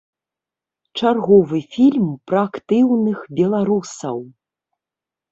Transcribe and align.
Чарговы 0.99 1.59
фільм 1.75 2.07
пра 2.31 2.39
актыўных 2.49 3.17
беларусаў. 3.41 4.17